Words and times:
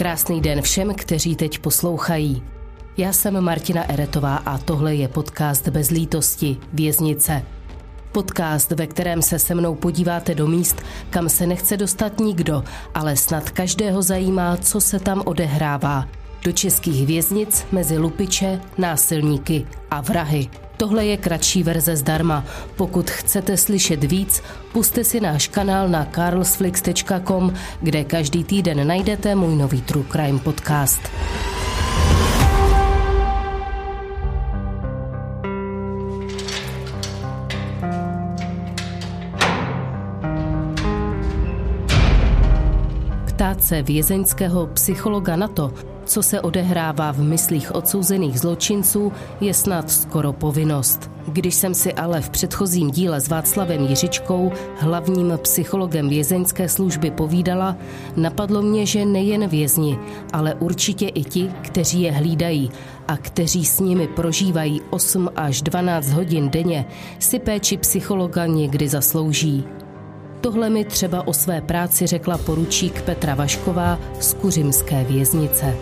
Krásný 0.00 0.40
den 0.40 0.62
všem, 0.62 0.94
kteří 0.94 1.36
teď 1.36 1.58
poslouchají. 1.58 2.42
Já 2.96 3.12
jsem 3.12 3.40
Martina 3.40 3.92
Eretová 3.92 4.36
a 4.36 4.58
tohle 4.58 4.94
je 4.94 5.08
podcast 5.08 5.68
Bez 5.68 5.90
lítosti, 5.90 6.56
Věznice. 6.72 7.42
Podcast, 8.12 8.70
ve 8.70 8.86
kterém 8.86 9.22
se 9.22 9.38
se 9.38 9.54
mnou 9.54 9.74
podíváte 9.74 10.34
do 10.34 10.46
míst, 10.46 10.82
kam 11.10 11.28
se 11.28 11.46
nechce 11.46 11.76
dostat 11.76 12.20
nikdo, 12.20 12.64
ale 12.94 13.16
snad 13.16 13.50
každého 13.50 14.02
zajímá, 14.02 14.56
co 14.56 14.80
se 14.80 15.00
tam 15.00 15.22
odehrává. 15.24 16.08
Do 16.44 16.52
českých 16.52 17.06
věznic 17.06 17.66
mezi 17.72 17.98
lupiče, 17.98 18.60
násilníky 18.78 19.66
a 19.90 20.00
vrahy. 20.00 20.48
Tohle 20.76 21.06
je 21.06 21.16
kratší 21.16 21.62
verze 21.62 21.96
zdarma. 21.96 22.44
Pokud 22.76 23.10
chcete 23.10 23.56
slyšet 23.56 24.04
víc, 24.04 24.42
puste 24.72 25.04
si 25.04 25.20
náš 25.20 25.48
kanál 25.48 25.88
na 25.88 26.04
carlsflix.com, 26.04 27.54
kde 27.80 28.04
každý 28.04 28.44
týden 28.44 28.86
najdete 28.86 29.34
můj 29.34 29.56
nový 29.56 29.82
True 29.82 30.04
Crime 30.12 30.38
podcast. 30.38 31.00
Ptát 43.26 43.62
se 43.62 43.82
vězeňského 43.82 44.66
psychologa 44.66 45.36
na 45.36 45.48
to, 45.48 45.72
co 46.04 46.22
se 46.22 46.40
odehrává 46.40 47.12
v 47.12 47.18
myslích 47.18 47.74
odsouzených 47.74 48.40
zločinců, 48.40 49.12
je 49.40 49.54
snad 49.54 49.90
skoro 49.90 50.32
povinnost. 50.32 51.10
Když 51.26 51.54
jsem 51.54 51.74
si 51.74 51.92
ale 51.92 52.20
v 52.20 52.30
předchozím 52.30 52.90
díle 52.90 53.20
s 53.20 53.28
Václavem 53.28 53.86
Jiřičkou, 53.86 54.52
hlavním 54.78 55.32
psychologem 55.42 56.08
vězeňské 56.08 56.68
služby, 56.68 57.10
povídala, 57.10 57.76
napadlo 58.16 58.62
mě, 58.62 58.86
že 58.86 59.04
nejen 59.04 59.48
vězni, 59.48 59.98
ale 60.32 60.54
určitě 60.54 61.08
i 61.08 61.24
ti, 61.24 61.50
kteří 61.62 62.02
je 62.02 62.12
hlídají 62.12 62.70
a 63.08 63.16
kteří 63.16 63.64
s 63.64 63.80
nimi 63.80 64.08
prožívají 64.08 64.80
8 64.90 65.30
až 65.36 65.62
12 65.62 66.08
hodin 66.10 66.50
denně, 66.50 66.86
si 67.18 67.38
péči 67.38 67.76
psychologa 67.76 68.46
někdy 68.46 68.88
zaslouží. 68.88 69.64
Tohle 70.40 70.70
mi 70.70 70.84
třeba 70.84 71.26
o 71.28 71.32
své 71.32 71.60
práci 71.60 72.06
řekla 72.06 72.38
poručík 72.38 73.02
Petra 73.02 73.34
Vašková 73.34 73.98
z 74.20 74.34
Kuřimské 74.34 75.04
věznice. 75.04 75.76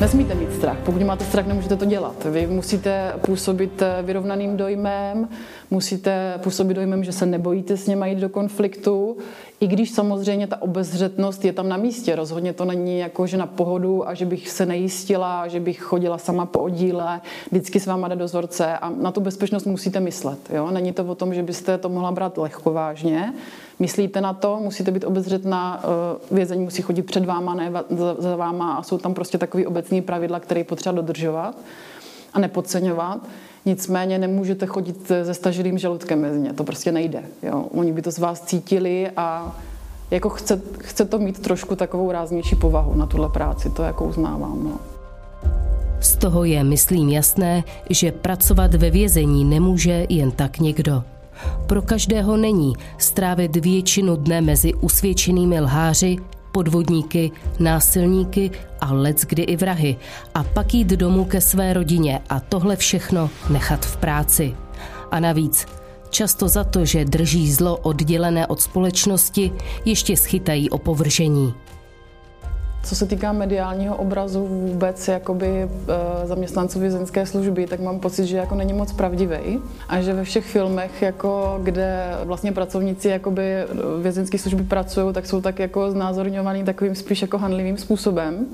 Nesmíte 0.00 0.34
mít 0.34 0.54
strach. 0.54 0.78
Pokud 0.84 1.02
máte 1.02 1.24
strach, 1.24 1.46
nemůžete 1.46 1.76
to 1.76 1.84
dělat. 1.84 2.26
Vy 2.30 2.46
musíte 2.46 3.12
působit 3.26 3.82
vyrovnaným 4.02 4.56
dojmem, 4.56 5.28
musíte 5.70 6.34
působit 6.42 6.74
dojmem, 6.74 7.04
že 7.04 7.12
se 7.12 7.26
nebojíte 7.26 7.76
s 7.76 7.86
něma 7.86 8.06
jít 8.06 8.18
do 8.18 8.28
konfliktu, 8.28 9.16
i 9.60 9.66
když 9.66 9.90
samozřejmě 9.90 10.46
ta 10.46 10.62
obezřetnost 10.62 11.44
je 11.44 11.52
tam 11.52 11.68
na 11.68 11.76
místě. 11.76 12.16
Rozhodně 12.16 12.52
to 12.52 12.64
není 12.64 12.98
jako, 12.98 13.26
že 13.26 13.36
na 13.36 13.46
pohodu 13.46 14.08
a 14.08 14.14
že 14.14 14.26
bych 14.26 14.50
se 14.50 14.66
nejistila, 14.66 15.48
že 15.48 15.60
bych 15.60 15.82
chodila 15.82 16.18
sama 16.18 16.46
po 16.46 16.58
oddíle, 16.58 17.20
vždycky 17.50 17.80
s 17.80 17.86
váma 17.86 18.08
jde 18.08 18.16
dozorce 18.16 18.78
a 18.78 18.90
na 18.90 19.12
tu 19.12 19.20
bezpečnost 19.20 19.64
musíte 19.64 20.00
myslet. 20.00 20.38
Jo? 20.50 20.70
Není 20.70 20.92
to 20.92 21.04
o 21.04 21.14
tom, 21.14 21.34
že 21.34 21.42
byste 21.42 21.78
to 21.78 21.88
mohla 21.88 22.12
brát 22.12 22.38
lehkovážně. 22.38 23.34
Myslíte 23.78 24.20
na 24.20 24.32
to, 24.32 24.60
musíte 24.62 24.90
být 24.90 25.04
obezřetná, 25.04 25.82
eh, 25.84 26.34
vězení 26.34 26.64
musí 26.64 26.82
chodit 26.82 27.02
před 27.02 27.24
váma, 27.24 27.54
ne 27.54 27.72
za 28.18 28.36
váma 28.36 28.74
a 28.74 28.82
jsou 28.82 28.98
tam 28.98 29.14
prostě 29.14 29.38
takový 29.38 29.66
obecní 29.66 30.02
pravidla, 30.02 30.40
které 30.40 30.60
je 30.60 30.64
potřeba 30.64 30.96
dodržovat 30.96 31.54
a 32.34 32.38
nepodceňovat. 32.38 33.20
Nicméně 33.66 34.18
nemůžete 34.18 34.66
chodit 34.66 35.06
se 35.06 35.34
stažilým 35.34 35.78
žaludkem 35.78 36.20
mezi 36.20 36.40
ně, 36.40 36.52
to 36.52 36.64
prostě 36.64 36.92
nejde. 36.92 37.22
Jo? 37.42 37.66
Oni 37.74 37.92
by 37.92 38.02
to 38.02 38.10
z 38.10 38.18
vás 38.18 38.40
cítili 38.40 39.10
a 39.16 39.56
jako 40.10 40.28
chce, 40.28 40.60
chce 40.78 41.04
to 41.04 41.18
mít 41.18 41.38
trošku 41.38 41.76
takovou 41.76 42.12
ráznější 42.12 42.56
povahu 42.56 42.94
na 42.94 43.06
tuhle 43.06 43.28
práci, 43.28 43.70
to 43.70 43.82
jako 43.82 44.04
uznávám. 44.04 44.64
No. 44.64 44.78
Z 46.00 46.16
toho 46.16 46.44
je, 46.44 46.64
myslím, 46.64 47.08
jasné, 47.08 47.64
že 47.90 48.12
pracovat 48.12 48.74
ve 48.74 48.90
vězení 48.90 49.44
nemůže 49.44 50.06
jen 50.08 50.30
tak 50.30 50.58
někdo. 50.58 51.02
Pro 51.66 51.82
každého 51.82 52.36
není 52.36 52.72
strávit 52.98 53.56
většinu 53.56 54.16
dne 54.16 54.40
mezi 54.40 54.74
usvědčenými 54.74 55.60
lháři, 55.60 56.16
podvodníky, 56.56 57.32
násilníky 57.60 58.50
a 58.80 58.92
lec 58.92 59.24
kdy 59.28 59.42
i 59.42 59.56
vrahy 59.56 59.96
a 60.34 60.44
pak 60.44 60.74
jít 60.74 60.88
domů 60.88 61.24
ke 61.24 61.40
své 61.40 61.72
rodině 61.72 62.20
a 62.28 62.40
tohle 62.40 62.76
všechno 62.76 63.30
nechat 63.50 63.86
v 63.86 63.96
práci. 63.96 64.56
A 65.10 65.20
navíc 65.20 65.66
často 66.10 66.48
za 66.48 66.64
to, 66.64 66.84
že 66.84 67.04
drží 67.04 67.52
zlo 67.52 67.76
oddělené 67.76 68.46
od 68.46 68.60
společnosti, 68.60 69.52
ještě 69.84 70.16
schytají 70.16 70.70
opovržení. 70.70 71.54
Co 72.86 72.96
se 72.96 73.06
týká 73.06 73.32
mediálního 73.32 73.96
obrazu 73.96 74.46
vůbec 74.46 75.08
jakoby 75.08 75.46
e, 75.46 75.68
zaměstnanců 76.26 76.80
vězeňské 76.80 77.26
služby, 77.26 77.66
tak 77.66 77.80
mám 77.80 78.00
pocit, 78.00 78.26
že 78.26 78.36
jako 78.36 78.54
není 78.54 78.72
moc 78.72 78.92
pravdivý 78.92 79.60
a 79.88 80.00
že 80.00 80.12
ve 80.12 80.24
všech 80.24 80.44
filmech, 80.44 81.02
jako, 81.02 81.60
kde 81.62 82.10
vlastně 82.24 82.52
pracovníci 82.52 83.08
jakoby 83.08 83.42
vězeňské 84.02 84.38
služby 84.38 84.62
pracují, 84.62 85.14
tak 85.14 85.26
jsou 85.26 85.40
tak 85.40 85.58
jako 85.58 85.90
znázorňovaný 85.90 86.64
takovým 86.64 86.94
spíš 86.94 87.22
jako 87.22 87.38
handlivým 87.38 87.76
způsobem 87.76 88.46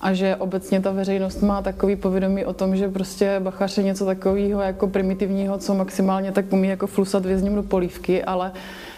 a 0.00 0.12
že 0.12 0.36
obecně 0.36 0.80
ta 0.80 0.90
veřejnost 0.90 1.42
má 1.42 1.62
takový 1.62 1.96
povědomí 1.96 2.44
o 2.44 2.52
tom, 2.52 2.76
že 2.76 2.88
prostě 2.88 3.36
bachař 3.40 3.78
je 3.78 3.84
něco 3.84 4.06
takového 4.06 4.60
jako 4.60 4.86
primitivního, 4.88 5.58
co 5.58 5.74
maximálně 5.74 6.32
tak 6.32 6.52
umí 6.52 6.68
jako 6.68 6.86
flusat 6.86 7.26
vězním 7.26 7.54
do 7.54 7.62
polívky, 7.62 8.24
ale 8.24 8.52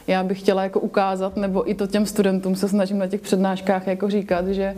já 0.07 0.25
bych 0.25 0.39
chtěla 0.39 0.63
jako 0.63 0.81
ukázat, 0.81 1.37
nebo 1.37 1.71
i 1.71 1.75
to 1.75 1.87
těm 1.87 2.07
studentům 2.07 2.57
se 2.57 2.69
snažím 2.69 2.99
na 2.99 3.07
těch 3.07 3.21
přednáškách 3.21 3.87
jako 3.87 4.11
říkat, 4.11 4.49
že 4.49 4.65
eh, 4.65 4.77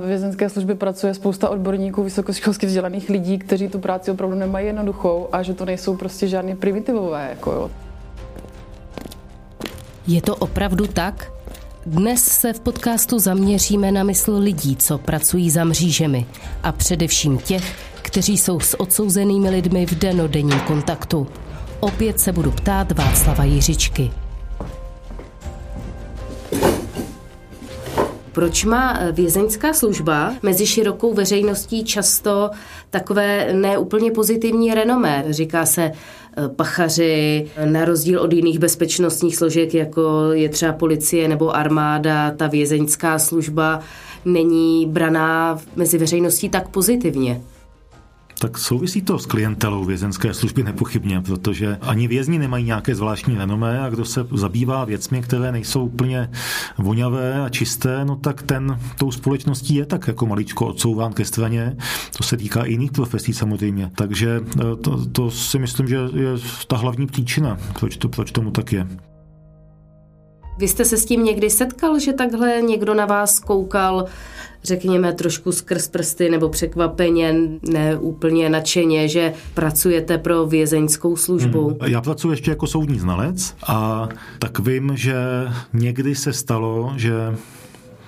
ve 0.00 0.06
vězenské 0.06 0.48
službě 0.48 0.74
pracuje 0.74 1.14
spousta 1.14 1.48
odborníků, 1.48 2.02
vysokoškolsky 2.02 2.66
vzdělaných 2.66 3.10
lidí, 3.10 3.38
kteří 3.38 3.68
tu 3.68 3.78
práci 3.78 4.10
opravdu 4.10 4.36
nemají 4.36 4.66
jednoduchou 4.66 5.28
a 5.32 5.42
že 5.42 5.54
to 5.54 5.64
nejsou 5.64 5.96
prostě 5.96 6.28
žádné 6.28 6.56
primitivové. 6.56 7.26
Jako 7.30 7.52
jo. 7.52 7.70
Je 10.06 10.22
to 10.22 10.36
opravdu 10.36 10.86
tak? 10.86 11.32
Dnes 11.86 12.24
se 12.24 12.52
v 12.52 12.60
podcastu 12.60 13.18
zaměříme 13.18 13.92
na 13.92 14.02
mysl 14.02 14.36
lidí, 14.36 14.76
co 14.76 14.98
pracují 14.98 15.50
za 15.50 15.64
mřížemi 15.64 16.26
a 16.62 16.72
především 16.72 17.38
těch, 17.38 17.74
kteří 18.02 18.38
jsou 18.38 18.60
s 18.60 18.80
odsouzenými 18.80 19.50
lidmi 19.50 19.86
v 19.86 19.98
denodenním 19.98 20.60
kontaktu. 20.60 21.26
Opět 21.80 22.20
se 22.20 22.32
budu 22.32 22.50
ptát 22.50 22.92
Václava 22.92 23.44
Jiřičky. 23.44 24.10
Proč 28.32 28.64
má 28.64 28.98
vězeňská 29.12 29.72
služba 29.72 30.34
mezi 30.42 30.66
širokou 30.66 31.14
veřejností 31.14 31.84
často 31.84 32.50
takové 32.90 33.52
neúplně 33.52 34.10
pozitivní 34.10 34.74
renomé? 34.74 35.24
Říká 35.30 35.66
se 35.66 35.82
eh, 35.82 36.48
pachaři, 36.48 37.46
na 37.64 37.84
rozdíl 37.84 38.20
od 38.20 38.32
jiných 38.32 38.58
bezpečnostních 38.58 39.36
složek, 39.36 39.74
jako 39.74 40.32
je 40.32 40.48
třeba 40.48 40.72
policie 40.72 41.28
nebo 41.28 41.56
armáda, 41.56 42.30
ta 42.30 42.46
vězeňská 42.46 43.18
služba 43.18 43.80
není 44.24 44.86
braná 44.86 45.58
mezi 45.76 45.98
veřejností 45.98 46.48
tak 46.48 46.68
pozitivně. 46.68 47.40
Tak 48.38 48.58
souvisí 48.58 49.02
to 49.02 49.18
s 49.18 49.26
klientelou 49.26 49.84
vězenské 49.84 50.34
služby 50.34 50.62
nepochybně, 50.62 51.20
protože 51.20 51.78
ani 51.80 52.08
vězni 52.08 52.38
nemají 52.38 52.64
nějaké 52.64 52.94
zvláštní 52.94 53.34
renomé 53.34 53.80
a 53.80 53.88
kdo 53.88 54.04
se 54.04 54.26
zabývá 54.32 54.84
věcmi, 54.84 55.22
které 55.22 55.52
nejsou 55.52 55.84
úplně 55.84 56.30
vonavé 56.78 57.40
a 57.40 57.48
čisté, 57.48 58.04
no 58.04 58.16
tak 58.16 58.42
ten 58.42 58.78
tou 58.98 59.12
společností 59.12 59.74
je 59.74 59.86
tak 59.86 60.08
jako 60.08 60.26
maličko 60.26 60.66
odsouván 60.66 61.12
ke 61.12 61.24
straně. 61.24 61.76
To 62.16 62.24
se 62.24 62.36
týká 62.36 62.62
i 62.62 62.70
jiných 62.70 62.92
profesí 62.92 63.32
samozřejmě. 63.32 63.90
Takže 63.94 64.40
eh, 64.40 64.76
to, 64.76 65.06
to 65.06 65.30
si 65.30 65.58
myslím, 65.58 65.88
že 65.88 65.96
je 65.96 66.30
ta 66.66 66.76
hlavní 66.76 67.06
příčina, 67.06 67.58
proč, 67.78 67.96
to, 67.96 68.08
proč 68.08 68.30
tomu 68.30 68.50
tak 68.50 68.72
je. 68.72 68.86
Vy 70.58 70.68
jste 70.68 70.84
se 70.84 70.96
s 70.96 71.04
tím 71.04 71.24
někdy 71.24 71.50
setkal, 71.50 71.98
že 71.98 72.12
takhle 72.12 72.62
někdo 72.62 72.94
na 72.94 73.06
vás 73.06 73.38
koukal 73.38 74.06
řekněme, 74.66 75.12
trošku 75.12 75.52
skrz 75.52 75.88
prsty 75.88 76.30
nebo 76.30 76.48
překvapeně, 76.48 77.34
ne 77.62 77.98
úplně 77.98 78.50
nadšeně, 78.50 79.08
že 79.08 79.32
pracujete 79.54 80.18
pro 80.18 80.46
vězeňskou 80.46 81.16
službu? 81.16 81.68
Hmm. 81.68 81.76
Já 81.86 82.00
pracuji 82.00 82.30
ještě 82.30 82.50
jako 82.50 82.66
soudní 82.66 82.98
znalec 82.98 83.54
a 83.66 84.08
tak 84.38 84.58
vím, 84.58 84.92
že 84.94 85.14
někdy 85.72 86.14
se 86.14 86.32
stalo, 86.32 86.92
že 86.96 87.12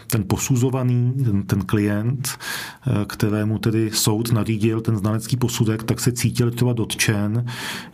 ten 0.07 0.25
posuzovaný, 0.27 1.13
ten, 1.25 1.43
ten 1.43 1.63
klient, 1.63 2.29
eh, 2.29 3.05
kterému 3.07 3.59
tedy 3.59 3.91
soud 3.91 4.33
nařídil 4.33 4.81
ten 4.81 4.97
znalecký 4.97 5.37
posudek, 5.37 5.83
tak 5.83 6.01
se 6.01 6.13
cítil 6.13 6.51
třeba 6.51 6.73
dotčen, 6.73 7.45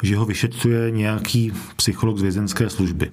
že 0.02 0.16
ho 0.16 0.26
vyšetřuje 0.26 0.90
nějaký 0.90 1.52
psycholog 1.76 2.18
z 2.18 2.22
vězenské 2.22 2.70
služby. 2.70 3.10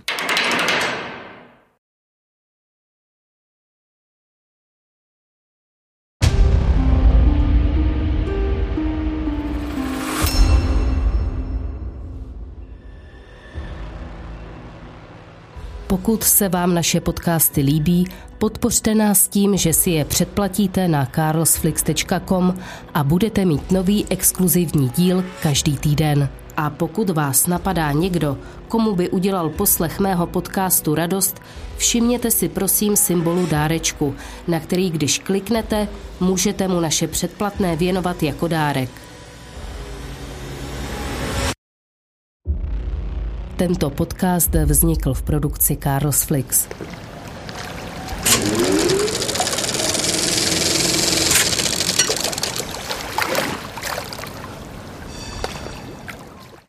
Pokud 15.91 16.23
se 16.23 16.49
vám 16.49 16.73
naše 16.73 17.01
podcasty 17.01 17.61
líbí, 17.61 18.07
podpořte 18.38 18.95
nás 18.95 19.27
tím, 19.27 19.57
že 19.57 19.73
si 19.73 19.89
je 19.89 20.05
předplatíte 20.05 20.88
na 20.88 21.05
carlsflix.com 21.05 22.53
a 22.93 23.03
budete 23.03 23.45
mít 23.45 23.71
nový 23.71 24.05
exkluzivní 24.09 24.89
díl 24.89 25.23
každý 25.41 25.77
týden. 25.77 26.29
A 26.57 26.69
pokud 26.69 27.09
vás 27.09 27.47
napadá 27.47 27.91
někdo, 27.91 28.38
komu 28.67 28.95
by 28.95 29.09
udělal 29.09 29.49
poslech 29.49 29.99
mého 29.99 30.27
podcastu 30.27 30.95
radost, 30.95 31.41
všimněte 31.77 32.31
si 32.31 32.49
prosím 32.49 32.95
symbolu 32.95 33.45
dárečku, 33.45 34.15
na 34.47 34.59
který 34.59 34.89
když 34.89 35.19
kliknete, 35.19 35.88
můžete 36.19 36.67
mu 36.67 36.79
naše 36.79 37.07
předplatné 37.07 37.75
věnovat 37.75 38.23
jako 38.23 38.47
dárek. 38.47 38.89
Tento 43.62 43.94
podcast 43.94 44.50
vznikl 44.50 45.13
v 45.13 45.22
produkci 45.22 45.78
Carlos 45.78 46.24
Flix. 46.24 46.66